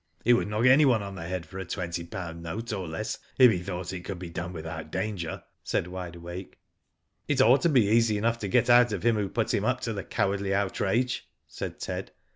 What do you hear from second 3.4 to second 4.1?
he thought it